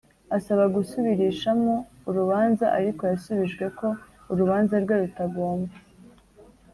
asaba 0.37 0.63
gusubirishamo 0.75 1.73
urubanza 2.09 2.65
ariko 2.77 3.01
yasubijwe 3.11 3.65
ko 3.79 3.87
urubanza 4.31 4.75
rwe 4.83 4.95
rutagomba 5.01 5.73